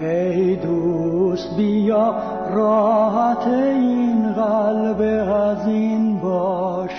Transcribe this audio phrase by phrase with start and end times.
[0.00, 2.14] ای دوست بیا
[2.54, 6.90] راحت این قلب هزین باش.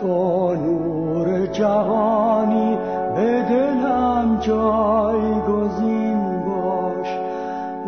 [0.00, 2.76] تو نور جهانی
[3.16, 7.08] به دلم جایگزین باش.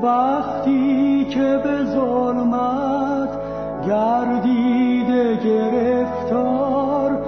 [0.03, 3.29] وقتی که به ظلمت
[3.87, 7.19] گردیده گرفتار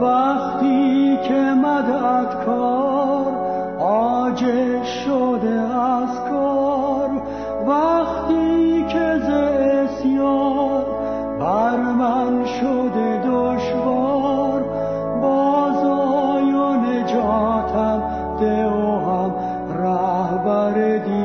[0.00, 3.32] وقتی که مددکار
[3.80, 5.67] آجش شده
[20.68, 21.17] Hare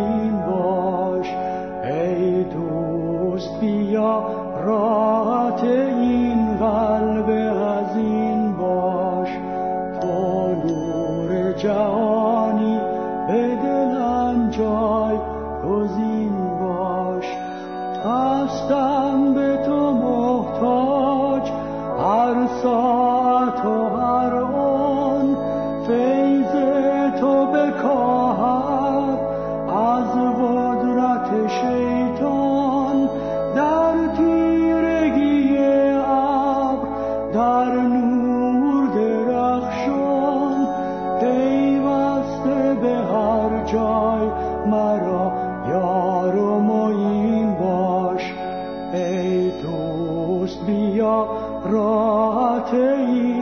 [51.66, 53.33] راحت این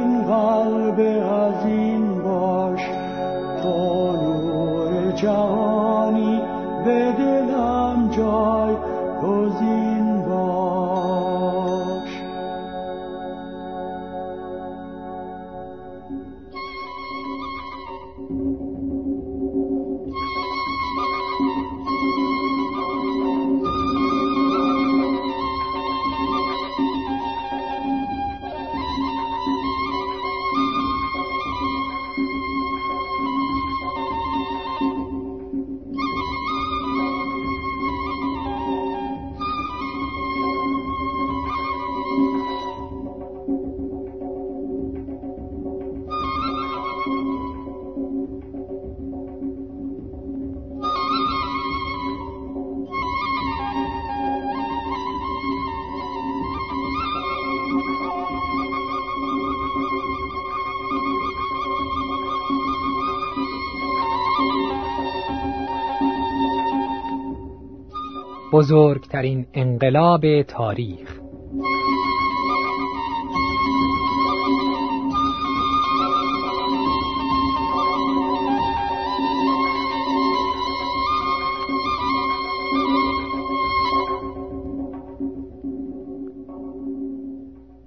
[68.52, 71.20] بزرگترین انقلاب تاریخ.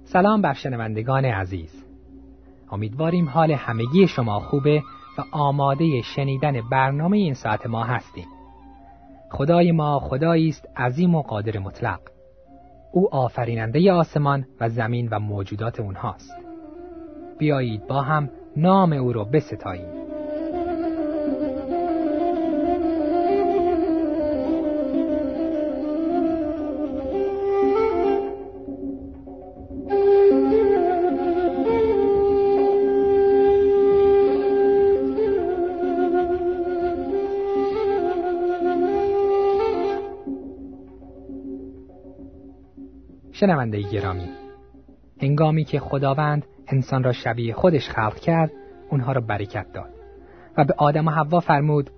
[0.03, 1.85] سلام بر شنوندگان عزیز.
[2.71, 4.83] امیدواریم حال همگی شما خوبه
[5.17, 8.34] و آماده شنیدن برنامه این ساعت ما هستیم.
[9.35, 11.99] خدای ما خدایی است عظیم و قادر مطلق.
[12.91, 16.35] او آفریننده آسمان و زمین و موجودات اونهاست.
[17.37, 20.04] بیایید با هم نام او را بستاییم.
[43.45, 44.29] شنونده گرامی.
[45.21, 48.51] هنگامی که خداوند انسان را شبیه خودش خلق کرد
[48.89, 49.89] اونها را برکت داد
[50.57, 51.89] و به آدم و حوا فرمود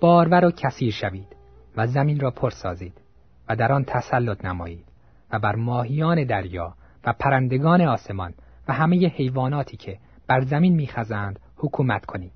[0.00, 1.36] بارور و کثیر شوید
[1.76, 3.00] و زمین را پر سازید
[3.48, 4.84] و در آن تسلط نمایید
[5.32, 6.74] و بر ماهیان دریا
[7.04, 8.34] و پرندگان آسمان
[8.68, 12.32] و همه حیواناتی که بر زمین میخزند حکومت کنید.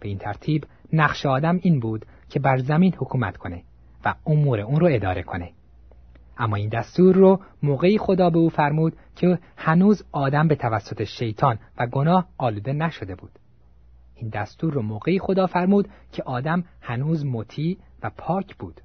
[0.00, 3.62] به این ترتیب نقش آدم این بود که بر زمین حکومت کنه
[4.04, 5.52] و امور اون رو اداره کنه.
[6.38, 11.58] اما این دستور رو موقعی خدا به او فرمود که هنوز آدم به توسط شیطان
[11.78, 13.30] و گناه آلوده نشده بود.
[14.14, 18.80] این دستور رو موقعی خدا فرمود که آدم هنوز مطیع و پاک بود.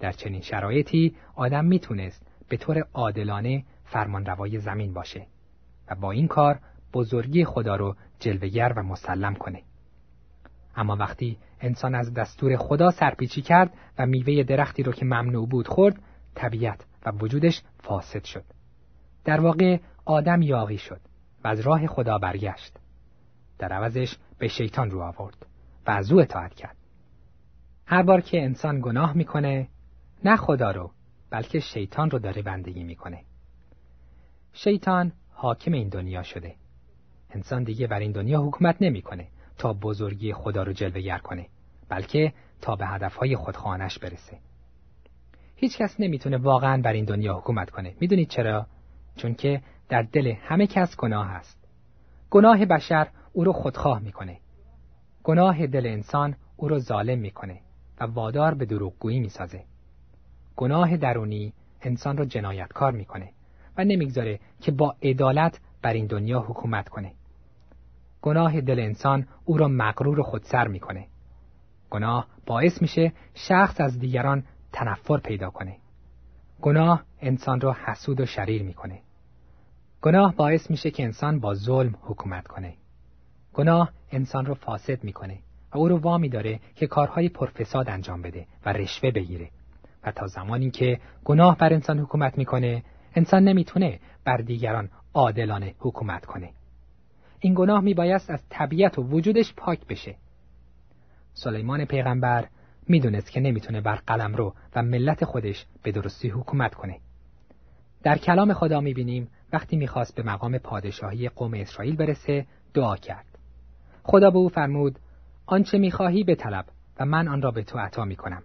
[0.00, 5.26] در چنین شرایطی آدم می‌تونست به طور عادلانه فرمانروای زمین باشه
[5.90, 6.58] و با این کار
[6.92, 9.62] بزرگی خدا رو جلوگر و مسلم کنه.
[10.76, 15.68] اما وقتی انسان از دستور خدا سرپیچی کرد و میوه درختی رو که ممنوع بود
[15.68, 16.02] خورد
[16.34, 18.44] طبیعت و وجودش فاسد شد.
[19.24, 21.00] در واقع آدم یاغی شد
[21.44, 22.76] و از راه خدا برگشت.
[23.58, 25.46] در عوضش به شیطان رو آورد
[25.86, 26.76] و از او اطاعت کرد.
[27.86, 29.68] هر بار که انسان گناه می‌کنه
[30.24, 30.90] نه خدا رو
[31.30, 33.24] بلکه شیطان رو داره بندگی می‌کنه.
[34.52, 36.54] شیطان حاکم این دنیا شده.
[37.30, 39.28] انسان دیگه بر این دنیا حکومت نمی‌کنه
[39.58, 41.46] تا بزرگی خدا رو جلوگر کنه
[41.88, 44.38] بلکه تا به هدفهای خودخواهانش برسه.
[45.56, 47.94] هیچ کس نمی‌تونه واقعا بر این دنیا حکومت کنه.
[48.00, 48.66] می‌دونید چرا؟
[49.16, 51.68] چون که در دل همه کس گناه هست
[52.30, 54.38] گناه بشر او رو خودخواه می‌کنه.
[55.22, 57.60] گناه دل انسان او رو ظالم می‌کنه
[58.00, 59.64] و وادار به دروغگویی می‌سازه.
[60.56, 61.52] گناه درونی
[61.82, 63.30] انسان رو جنایتکار می‌کنه
[63.76, 67.12] و نمی‌گذاره که با عدالت بر این دنیا حکومت کنه.
[68.22, 71.06] گناه دل انسان او را مغرور و خودسر می‌کنه.
[71.90, 75.76] گناه باعث میشه شخص از دیگران تنفر پیدا کنه
[76.62, 79.00] گناه انسان را حسود و شریر می‌کنه.
[80.02, 82.74] گناه باعث میشه که انسان با ظلم حکومت کنه.
[83.52, 85.38] گناه انسان رو فاسد می‌کنه
[85.72, 89.50] و او رو وامی داره که کارهای پرفساد انجام بده و رشوه بگیره.
[90.04, 92.82] و تا زمانی که گناه بر انسان حکومت می‌کنه
[93.14, 96.50] انسان نمی‌تونه بر دیگران عادلانه حکومت کنه.
[97.40, 100.16] این گناه میبایست از طبیعت و وجودش پاک بشه.
[101.32, 102.48] سلیمان پیغمبر
[102.88, 107.00] می‌دونست که نمی‌تونه بر قلم رو و ملت خودش به درستی حکومت کنه.
[108.02, 113.26] در کلام خدا می‌بینیم وقتی می‌خواست به مقام پادشاهی قوم اسرائیل برسه دعا کرد.
[114.02, 114.98] خدا به او فرمود
[115.46, 116.64] آنچه می‌خواهی به طلب
[117.00, 118.42] و من آن را به تو عطا می‌کنم.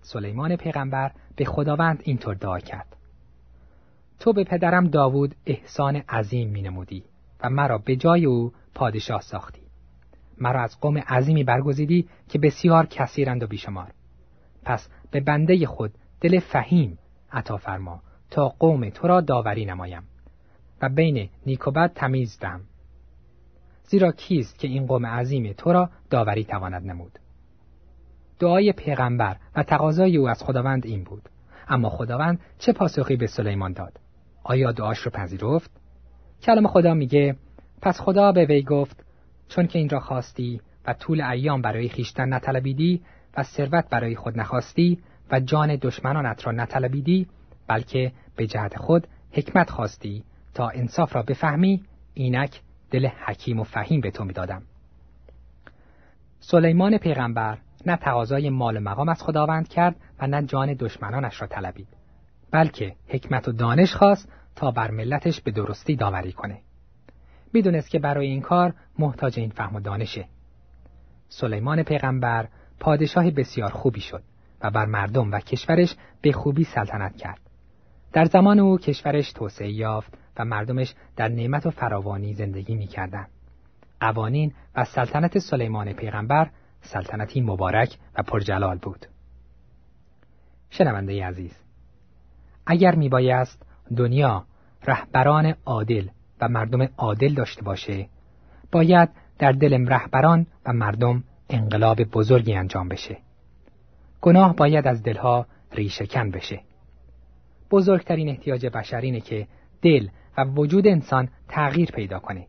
[0.00, 2.96] سلیمان پیغمبر به خداوند اینطور دعا کرد.
[4.18, 7.04] تو به پدرم داوود احسان عظیم مینمودی
[7.40, 9.67] و مرا به جای او پادشاه ساختی.
[10.40, 13.92] مرا از قوم عظیمی برگزیدی که بسیار کثیرند و بیشمار.
[14.64, 16.98] پس به بنده خود دل فهیم
[17.32, 20.02] عطا فرما تا قوم تو را داوری نمایم
[20.82, 22.60] و بین نیک و بد تمیز دهم.
[23.82, 27.18] زیرا کیست که این قوم عظیم تو را داوری تواند نمود؟
[28.38, 31.22] دعای پیغمبر و تقاضای او از خداوند این بود.
[31.68, 34.00] اما خداوند چه پاسخی به سلیمان داد؟
[34.44, 35.70] آیا دعاش رو پذیرفت؟
[36.42, 37.36] کلام خدا میگه
[37.82, 39.04] پس خدا به وی گفت
[39.48, 43.02] چون که این را خواستی و طول ایام برای خیشتن نطلبیدی
[43.36, 44.98] و ثروت برای خود نخواستی
[45.30, 47.26] و جان دشمنانت را نطلبیدی
[47.68, 50.24] بلکه به جهت خود حکمت خواستی
[50.54, 51.82] تا انصاف را بفهمی
[52.14, 52.60] اینک
[52.90, 54.62] دل حکیم و فهیم به تو می‌دادم.
[56.40, 61.88] سلیمان پیغمبر نه تقاضای مال مقام از خداوند کرد و نه جان دشمنانش را طلبید
[62.50, 66.60] بلکه حکمت و دانش خواست تا بر ملتش به درستی داوری کنه.
[67.52, 70.28] می‌دونست که برای این کار محتاج این فهم و دانشه.
[71.28, 72.48] سلیمان پیغمبر
[72.80, 74.22] پادشاه بسیار خوبی شد
[74.60, 77.40] و بر مردم و کشورش به خوبی سلطنت کرد.
[78.12, 83.28] در زمان او کشورش توسعه یافت و مردمش در نعمت و فراوانی زندگی می‌کردند.
[84.00, 89.06] قوانین و سلطنت سلیمان پیغمبر سلطنتی مبارک و پرجلال بود.
[90.70, 91.58] شنونده عزیز
[92.66, 93.62] اگر میبایست
[93.96, 94.44] دنیا
[94.86, 96.08] رهبران عادل
[96.40, 98.08] و مردم عادل داشته باشه.
[98.72, 99.08] باید
[99.38, 103.16] در دل رهبران و مردم انقلاب بزرگی انجام بشه.
[104.20, 106.60] گناه باید از دلها ریشهکن بشه.
[107.70, 109.46] بزرگترین احتیاج بشر اینه که
[109.82, 110.08] دل
[110.38, 112.46] و وجود انسان تغییر پیدا کنه.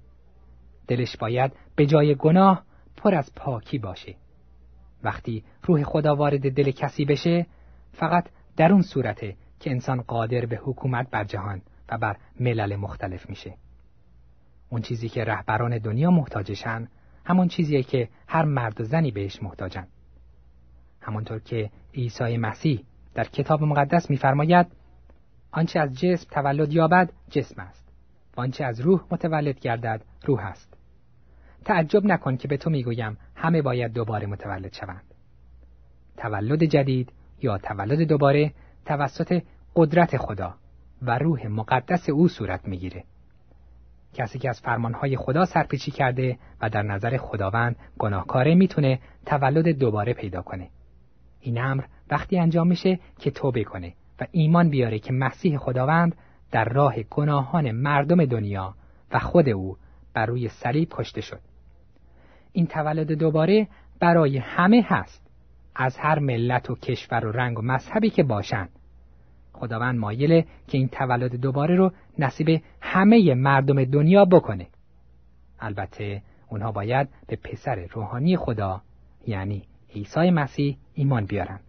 [0.88, 2.64] دلش باید به جای گناه
[2.98, 4.16] پر از پاکی باشه.
[5.04, 7.46] وقتی روح خدا وارد دل کسی بشه
[7.94, 13.30] فقط در اون صورته که انسان قادر به حکومت بر جهان و بر ملل مختلف
[13.30, 13.54] میشه.
[14.70, 16.88] اون چیزی که رهبران دنیا محتاجشن
[17.26, 19.88] همون چیزیه که هر مرد و زنی بهش محتاجن.
[21.02, 22.84] همانطور که عیسی مسیح
[23.14, 24.68] در کتاب مقدس میفرماید
[25.52, 27.90] آنچه از جسم تولد یابد جسم است
[28.38, 30.74] و آنچه از روح متولد گردد روح است.
[31.66, 35.04] تعجب نکن که به تو می‌گویم همه باید دوباره متولد شوند.
[36.18, 37.12] تولد جدید
[37.42, 38.54] یا تولد دوباره
[38.86, 39.44] توسط
[39.76, 40.56] قدرت خدا
[41.02, 43.04] و روح مقدس او صورت می‌گیره.
[44.14, 50.14] کسی که از فرمانهای خدا سرپیچی کرده و در نظر خداوند گناهکاره می‌تونه تولد دوباره
[50.14, 50.70] پیدا کنه.
[51.42, 56.16] این امر وقتی انجام میشه که توبه کنه و ایمان بیاره که مسیح خداوند
[56.52, 58.76] در راه گناهان مردم دنیا
[59.12, 59.78] و خود او
[60.14, 61.40] بر روی صلیب کشته شد.
[62.52, 63.68] این تولد دوباره
[64.00, 65.30] برای همه هست
[65.76, 68.70] از هر ملت و کشور و رنگ و مذهبی که باشند.
[69.60, 74.68] خداوند مایله که این تولد دوباره رو نصیب همه مردم دنیا بکنه.
[75.60, 78.82] البته اونها باید به پسر روحانی خدا
[79.28, 79.64] یعنی
[79.96, 81.60] عیسی مسیح ایمان بیارن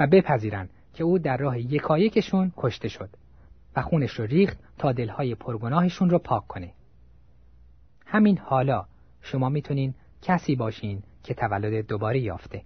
[0.00, 3.08] و بپذیرن که او در راه یکایکشون کشته شد
[3.76, 6.72] و خونش رو ریخت تا دلهای پرگناهشون رو پاک کنه.
[8.06, 8.86] همین حالا
[9.22, 12.62] شما می‌تونین کسی باشین که تولد دوباره یافته.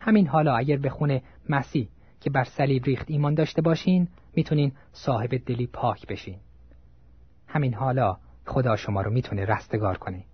[0.00, 1.88] همین حالا اگر به خون مسیح
[2.20, 6.36] که بر صلیب ریخت ایمان داشته باشین می‌تونین صاحب دلی پاک بشین.
[7.46, 10.24] همین حالا خدا شما رو می‌تونه رستگار کنه.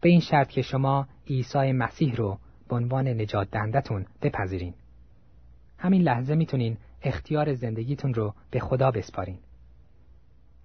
[0.00, 2.38] به این شرط که شما عیسی مسیح رو
[2.68, 4.74] به عنوان نجات دندتون بپذیرین.
[5.78, 9.38] همین لحظه می‌تونین اختیار زندگیتون رو به خدا بسپارین.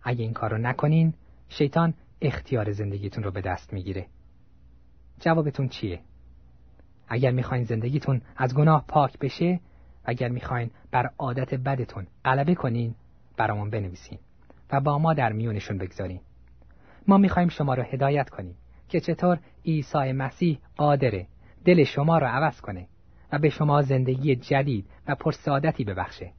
[0.04, 1.14] اگه این کارو نکنین
[1.50, 4.06] شیطان اختیار زندگیتون رو به دست می‌گیره.
[5.20, 6.00] جوابتون چیه؟
[7.08, 9.60] اگر می‌خواین زندگیتون از گناه پاک بشه
[10.08, 12.96] اگر می‌خواین بر عادت بدتون غلبه کنین
[13.38, 14.20] برامون بنویسین
[14.72, 16.20] و با ما در میونشون بگذارین.
[17.08, 18.56] ما می‌خوایم شما را هدایت کنیم
[18.90, 21.28] که چطور عیسی مسیح قادره
[21.66, 22.88] دل شما را عوض کنه
[23.32, 26.32] و به شما زندگی جدید و پرسعادتی ببخشه.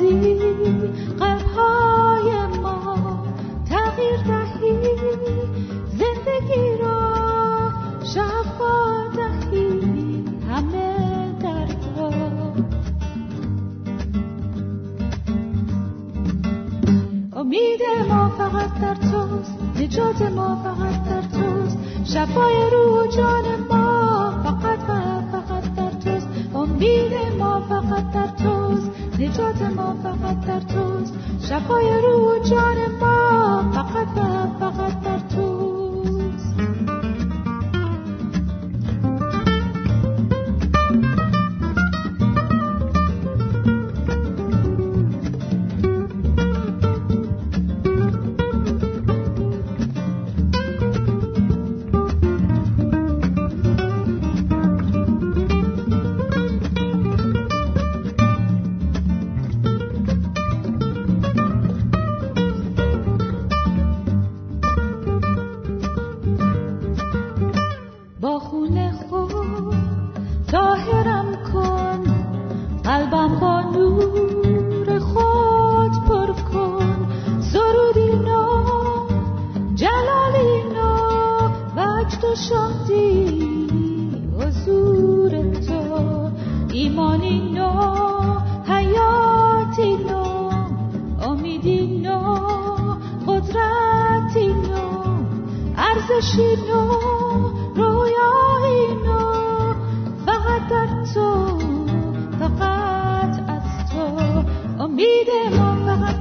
[0.00, 0.34] سازی
[2.62, 3.24] ما.
[3.68, 4.96] تغییر دهی
[5.98, 7.72] زندگی را
[8.14, 12.10] شفا دهی همه دردا
[17.32, 21.78] امید ما فقط در توست نجات ما فقط در توست.
[22.04, 26.28] شفای روح جان ما فقط و فقط در توست.
[26.54, 28.99] امید ما فقط در توست.
[29.20, 31.14] نجات ما فقط در توست.
[31.48, 35.49] شفای روح و جان ما فقط و فقط در توست.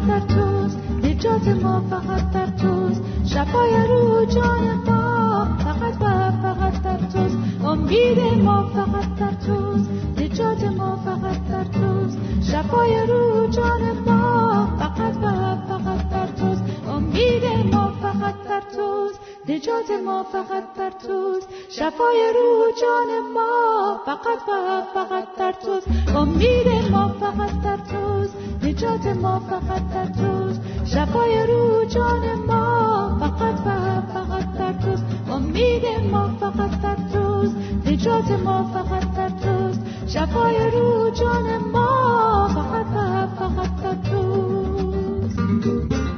[0.09, 0.79] در توست.
[1.03, 3.01] نجات ما فقط در توست.
[3.25, 7.37] شفای رو جان ما فقط و فقط در توست.
[7.65, 9.89] امید ما فقط در توست.
[10.17, 12.17] نجات ما فقط در توست.
[12.51, 15.27] شفای رو جان ما فقط و
[15.69, 16.63] فقط در توست.
[16.89, 19.19] امید ما فقط در توست.
[19.49, 21.47] نجات ما فقط در توست.
[21.69, 25.87] شفای روح جان ما فقط فقط فقط در توست.
[26.15, 28.35] امید ما فقط در توست.
[28.63, 30.61] نجات ما فقط در توست.
[30.85, 35.03] شفای روح جان ما فقط فقط فقط در توست.
[35.31, 37.55] امید ما فقط در توست.
[37.85, 39.81] نجات ما فقط در توست.
[40.07, 46.08] شفای روح جان ما فقط فقط فقط در توست.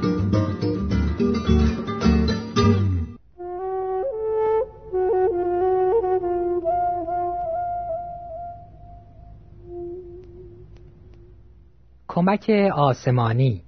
[12.22, 13.62] کمک آسمانی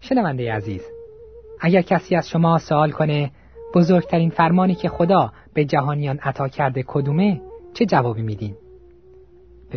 [0.00, 0.82] شنونده عزیز
[1.60, 3.30] اگر کسی از شما سوال کنه
[3.74, 7.40] بزرگترین فرمانی که خدا به جهانیان عطا کرده کدومه
[7.72, 8.56] چه جوابی میدین؟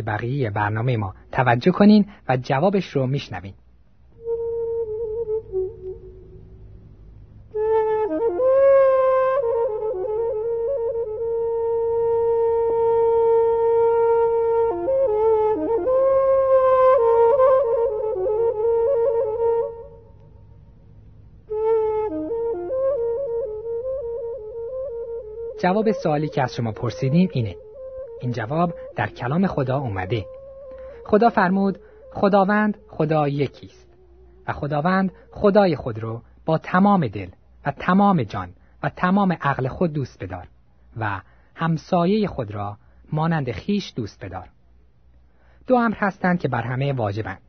[0.02, 3.54] بقیه برنامه ما توجه کنین و جوابش رو میشنوین.
[25.60, 27.56] جواب سوالی که از شما پرسیدیم اینه
[28.20, 30.26] این جواب در کلام خدا اومده.
[31.06, 31.78] خدا فرمود
[32.12, 33.88] خداوند خدا یکیست
[34.46, 37.28] و خداوند خدای خود رو با تمام دل
[37.66, 38.48] و تمام جان
[38.82, 40.48] و تمام عقل خود دوست بدار
[40.96, 41.20] و
[41.54, 42.76] همسایه خود را
[43.12, 44.48] مانند خیش دوست بدار.
[45.66, 47.40] دو امر هستند که بر همه واجبند.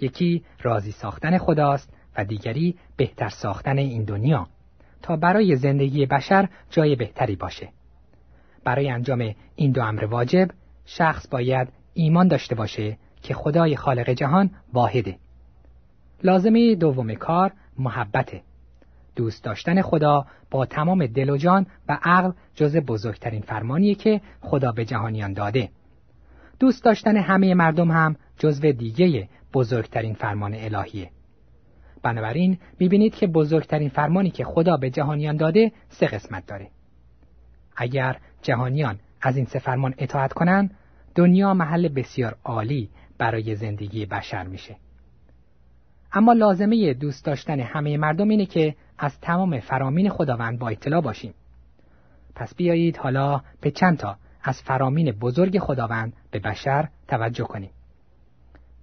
[0.00, 4.46] یکی راضی ساختن خداست و دیگری بهتر ساختن این دنیا
[5.02, 7.68] تا برای زندگی بشر جای بهتری باشه.
[8.64, 10.48] برای انجام این دو امر واجب
[10.86, 15.18] شخص باید ایمان داشته باشه که خدای خالق جهان واحده.
[16.22, 18.42] لازمه دوم کار محبته.
[19.16, 24.72] دوست داشتن خدا با تمام دل و جان و عقل جز بزرگترین فرمانیه که خدا
[24.72, 25.68] به جهانیان داده.
[26.58, 31.10] دوست داشتن همه مردم هم جزو دیگه بزرگترین فرمان الهیه.
[32.02, 36.68] بنابراین می‌بینید که بزرگترین فرمانی که خدا به جهانیان داده سه قسمت داره.
[37.76, 40.74] اگر جهانیان از این سه فرمان اطاعت کنند،
[41.14, 44.76] دنیا محل بسیار عالی برای زندگی بشر میشه.
[46.12, 51.34] اما لازمه دوست داشتن همه مردم اینه که از تمام فرامین خداوند با اطلاع باشیم.
[52.34, 57.70] پس بیایید حالا به چند تا از فرامین بزرگ خداوند به بشر توجه کنیم.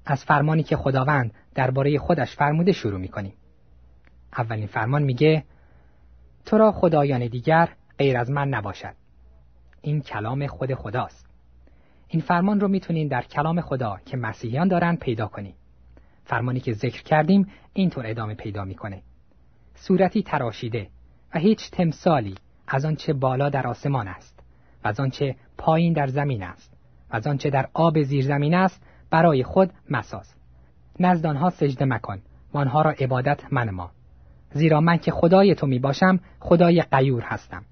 [0.06, 3.34] از فرمانی که خداوند درباره خودش فرموده شروع می‌کنیم.
[4.38, 5.44] اولین فرمان میگه
[6.46, 8.94] تو را خدایان دیگر غیر از من نباشد.
[9.88, 11.30] این کلام خود خداست.
[12.08, 15.56] این فرمان رو می‌تونین در کلام خدا که مسیحیان دارن پیدا کنید.
[16.24, 19.02] فرمانی که ذکر کردیم اینطور ادامه پیدا می‌کنه.
[19.76, 20.90] صورتی تراشیده
[21.36, 22.36] و هیچ تمثالی
[22.68, 24.40] از آنچه بالا در آسمان است
[24.84, 26.74] و از آنچه پایین در زمین است
[27.12, 30.36] و از آنچه در آب زیر زمین است برای خود مساز
[31.00, 32.22] نزد آنها سجده مکن
[32.54, 33.92] و آنها را عبادت ما
[34.52, 37.66] زیرا من که خدای تو می باشم خدای قیور هستم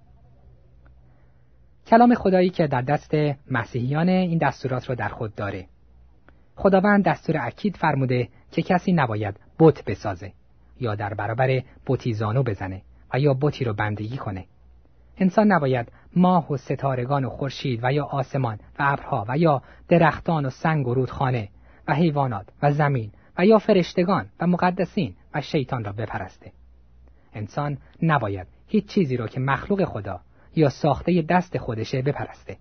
[1.87, 3.15] کلام خدایی که در دست
[3.51, 5.65] مسیحیان این دستورات را در خود داره.
[6.55, 10.31] خداوند دستور اکید فرموده که کسی نباید بت بسازه
[10.79, 12.81] یا در برابر بتی زانو بزنه
[13.13, 14.45] و یا بتی رو بندگی کنه.
[15.17, 20.45] انسان نباید ماه و ستارگان و خورشید و یا آسمان و ابرها و یا درختان
[20.45, 21.49] و سنگ و رودخانه
[21.87, 26.51] و حیوانات و زمین و یا فرشتگان و مقدسین و شیطان را بپرسته.
[27.33, 30.19] انسان نباید هیچ چیزی را که مخلوق خدا
[30.55, 32.57] یا ساخته دست خودشه بپرسته.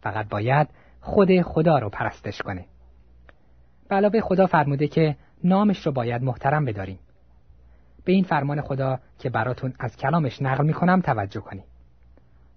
[0.00, 0.68] فقط باید
[1.00, 2.64] خود خدا رو پرستش کنه.
[3.90, 6.98] علاوه خدا فرموده که نامش رو باید محترم بداریم.
[8.04, 11.64] به این فرمان خدا که براتون از کلامش نقل می‌کنم توجه کنید.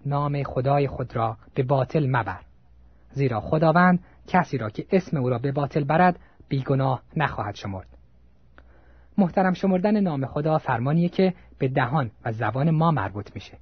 [0.05, 2.39] نام خدای خود را به باطل مبر.
[3.11, 7.87] زیرا خداوند کسی را که اسم او را به باطل برد بیگناه نخواهد شمرد.
[9.17, 13.57] محترم شمردن نام خدا فرمانیه که به دهان و زبان ما مربوط میشه.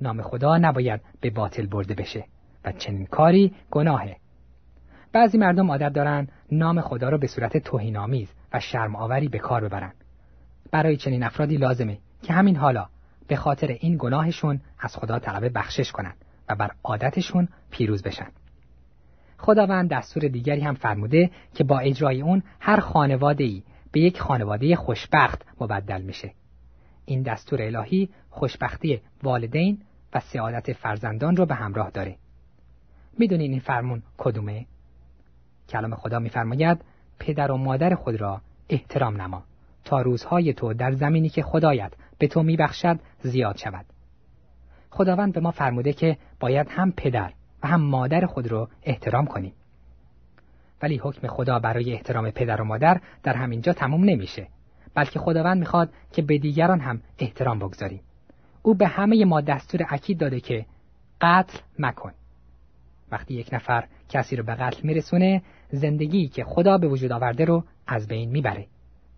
[0.00, 2.24] نام خدا نباید به باطل برده بشه
[2.64, 4.16] و چنین کاری گناهه
[5.12, 9.64] بعضی مردم عادت دارن نام خدا را به صورت توهینآمیز و شرم آوری به کار
[9.64, 9.92] ببرن
[10.70, 12.86] برای چنین افرادی لازمه که همین حالا
[13.28, 16.16] به خاطر این گناهشون از خدا طلب بخشش کنند
[16.48, 18.26] و بر عادتشون پیروز بشن.
[19.38, 24.76] خداوند دستور دیگری هم فرموده که با اجرای اون هر خانواده ای به یک خانواده
[24.76, 26.32] خوشبخت مبدل میشه.
[27.04, 29.78] این دستور الهی خوشبختی والدین
[30.14, 32.16] و سعادت فرزندان رو به همراه داره.
[33.18, 34.66] می‌دونین این فرمون کدومه؟
[35.68, 36.84] کلام خدا میفرماید
[37.18, 39.42] پدر و مادر خود را احترام نما.
[39.84, 43.86] تا روزهای تو در زمینی که خدایت به تو میبخشد زیاد شود.
[44.90, 49.52] خداوند به ما فرموده که باید هم پدر و هم مادر خود را احترام کنیم.
[50.82, 54.48] ولی حکم خدا برای احترام پدر و مادر در همینجا تموم نمیشه.
[54.94, 58.00] بلکه خداوند می‌خواد که به دیگران هم احترام بگذاریم.
[58.62, 60.66] او به همه ما دستور اکید داده که
[61.20, 62.12] قتل مکن.
[63.10, 67.64] وقتی یک نفر کسی رو به قتل میرسونه زندگی که خدا به وجود آورده رو
[67.86, 68.66] از بین می‌بره.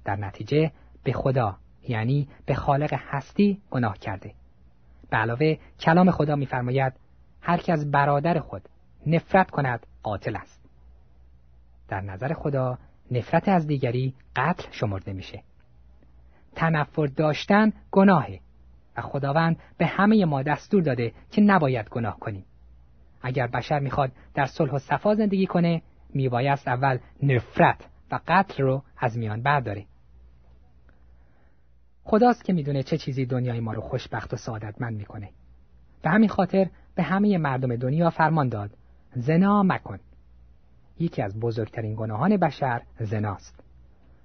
[0.05, 0.73] در نتیجه
[1.05, 1.57] به خدا
[1.89, 4.33] یعنی به خالق هستی گناه کرده.
[5.11, 6.93] به علاوه کلام خدا میفرماید
[7.41, 8.63] هر که از برادر خود
[9.07, 10.61] نفرت کند قاتل است.
[11.89, 12.79] در نظر خدا
[13.11, 15.43] نفرت از دیگری قتل شمرده میشه.
[16.55, 18.41] تنفر داشتن گناهه.
[18.97, 22.45] و خداوند به همه ما دستور داده که نباید گناه کنیم.
[23.23, 25.83] اگر بشر می‌خواد در صلح و صفا زندگی کنه
[26.15, 29.87] میبایست اول نفرت و قتل رو از میان برداره.
[32.05, 35.31] خداست که می‌دونه چه چیزی دنیای ما رو خوشبخت و سعادتمند می‌کنه.
[36.03, 38.71] به همین خاطر به همه مردم دنیا فرمان داد
[39.17, 39.99] زنا مکن.
[40.99, 43.65] یکی از بزرگترین گناهان بشر زناست.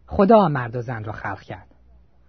[0.07, 1.75] خدا مرد و زن را خلق کرد.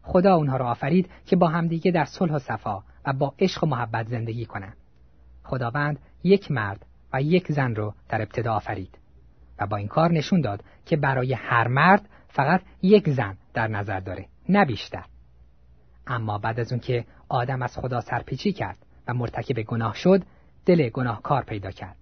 [0.02, 3.66] خدا اونها را آفرید که با همدیگه در صلح و صفا و با عشق و
[3.66, 4.76] محبت زندگی کنند.
[5.44, 8.98] خداوند یک مرد و یک زن رو در ابتدا آفرید.
[9.60, 14.00] و با این کار نشون داد که برای هر مرد فقط یک زن در نظر
[14.00, 15.04] داره نه بیشتر.
[16.06, 20.22] اما بعد از اون که آدم از خدا سرپیچی کرد و مرتکب گناه شد
[20.66, 21.96] دل گناهکار پیدا کرد.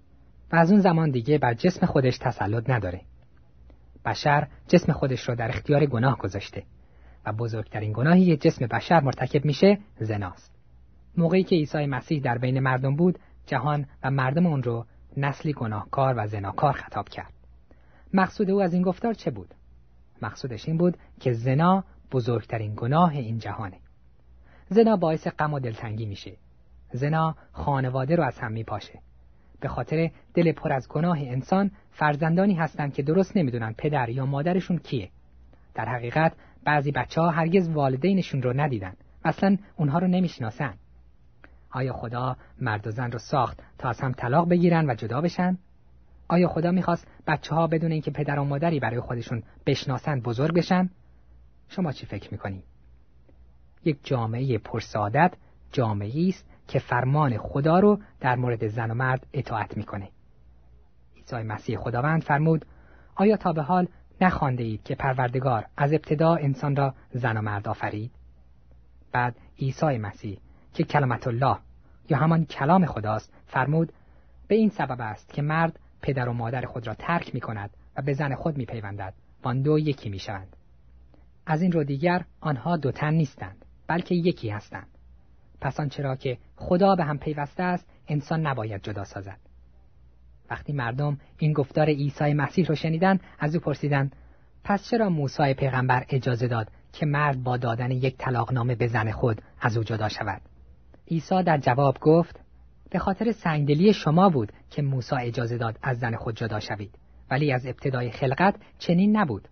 [0.51, 3.01] و از اون زمان دیگه بر جسم خودش تسلط نداره.
[4.05, 6.63] بشر جسم خودش رو در اختیار گناه گذاشته.
[7.25, 10.55] و بزرگترین گناهی که جسم بشر مرتکب میشه زناست.
[11.17, 14.85] موقعی که عیسی مسیح در بین مردم بود جهان و مردم اون رو
[15.17, 17.33] نسلی گناهکار و زناکار خطاب کرد.
[18.13, 19.53] مقصود او از این گفتار چه بود؟
[20.21, 23.77] مقصودش این بود که زنا بزرگترین گناه این جهانه.
[24.67, 26.37] زنا باعث غم و دلتنگی میشه.
[26.93, 28.99] زنا خانواده رو از هم میپاشه.
[29.59, 34.77] به خاطر دل پر از گناه انسان فرزندانی هستند که درست نمی‌دونن پدر یا مادرشون
[34.77, 35.09] کیه.
[35.73, 38.93] در حقیقت بعضی بچه ها هرگز والدینشون رو ندیدن
[39.25, 40.73] اصلا اونها رو نمی‌شناسن
[41.71, 45.57] آیا خدا مرد و زن رو ساخت تا از هم طلاق بگیرن و جدا بشن؟
[46.27, 50.89] آیا خدا می‌خواست بچه ها بدون اینکه پدر و مادری برای خودشون بشناسن بزرگ بشن؟
[51.69, 52.63] شما چی فکر می‌کنید؟
[53.85, 55.33] یک جامعه پرسعادت
[55.71, 60.09] جامعه است که فرمان خدا رو در مورد زن و مرد اطاعت می‌کنه.
[61.15, 62.65] عیسی مسیح خداوند فرمود
[63.15, 63.87] آیا تا به حال
[64.21, 68.11] نخوانده اید که پروردگار از ابتدا انسان را زن و مرد آفرید؟
[69.11, 70.39] بعد عیسی مسیح
[70.73, 71.57] که کلمت الله
[72.09, 73.93] یا همان کلام خداست فرمود
[74.47, 78.01] به این سبب است که مرد پدر و مادر خود را ترک می کند و
[78.01, 79.13] به زن خود می پیوندد
[79.45, 80.55] و دو یکی می شوند.
[81.45, 84.87] از این رو دیگر آنها دو تن نیستند بلکه یکی هستند
[85.61, 89.39] پس آنچرا که خدا به هم پیوسته است انسان نباید جدا سازد
[90.49, 94.15] وقتی مردم این گفتار عیسی مسیح رو شنیدن از او پرسیدند
[94.63, 99.41] پس چرا موسی پیغمبر اجازه داد که مرد با دادن یک طلاقنامه به زن خود
[99.61, 100.41] از او جدا شود؟
[101.11, 102.39] عیسی در جواب گفت
[102.89, 106.95] به خاطر سنگدلی شما بود که موسی اجازه داد از زن خود جدا شوید
[107.31, 109.47] ولی از ابتدای خلقت چنین نبود.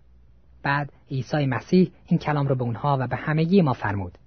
[0.62, 4.18] بعد عیسی مسیح این کلام را به اونها و به همگی ما فرمود.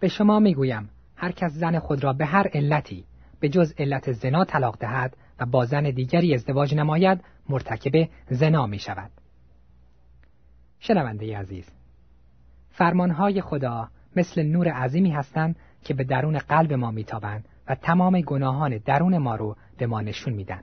[0.00, 3.04] به شما می‌گویم هر کس زن خود را به هر علتی
[3.40, 8.78] به جز علت زنا طلاق دهد و با زن دیگری ازدواج نماید مرتکب زنا می
[8.78, 9.10] شود.
[10.78, 11.70] شنونده عزیز
[12.70, 18.78] فرمانهای خدا مثل نور عظیمی هستند که به درون قلب ما میتابند و تمام گناهان
[18.78, 20.62] درون ما رو به ما نشون میدن.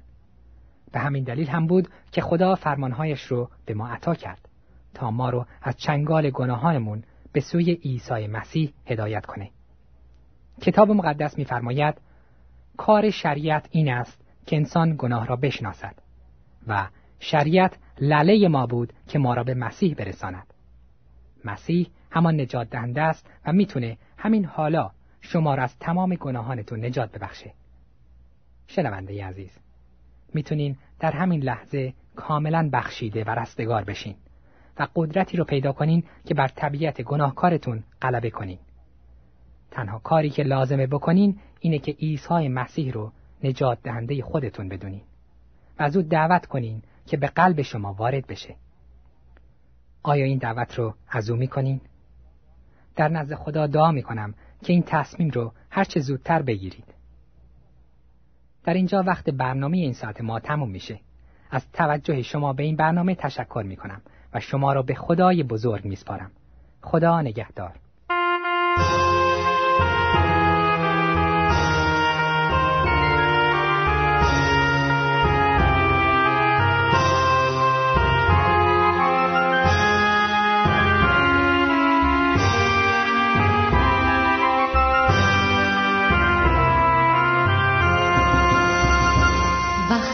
[0.92, 4.50] به همین دلیل هم بود که خدا فرمانهایش رو به ما عطا کرد
[4.94, 7.04] تا ما رو از چنگال گناهانمون
[7.34, 9.50] به سوی عیسی مسیح هدایت کنه.
[10.62, 11.96] کتاب مقدس میفرماید
[12.78, 15.96] کار شریعت این است که انسان گناه را بشناسد
[16.68, 16.88] و
[17.20, 20.54] شریعت لله ما بود که ما را به مسیح برساند.
[21.46, 27.12] مسیح همان نجات دهنده است و می‌تونه همین حالا شما را از تمام گناهانتون نجات
[27.12, 27.54] ببخشه.
[28.68, 29.58] شنونده عزیز
[30.34, 34.16] می‌تونین در همین لحظه کاملا بخشیده و رستگار بشین
[34.80, 38.60] و قدرتی رو پیدا کنین که بر طبیعت گناهکارتون غلبه کنین.
[39.72, 43.12] تنها کاری که لازمه بکنین اینه که عیسی مسیح رو
[43.44, 45.02] نجات دهنده خودتون بدونین
[45.80, 48.56] و از او دعوت کنین که به قلب شما وارد بشه.
[50.04, 51.82] آیا این دعوت رو از او می‌کنین؟
[52.96, 56.94] در نزد خدا دعا می‌کنم که این تصمیم رو هرچه زودتر بگیرید.
[58.64, 61.00] در اینجا وقت برنامه این ساعت ما تموم میشه.
[61.52, 64.02] از توجه شما به این برنامه تشکر می‌کنم
[64.34, 66.32] و شما را به خدای بزرگ میسپارم.
[66.82, 67.74] خدا نگهدار.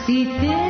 [0.07, 0.66] ظلمت گناه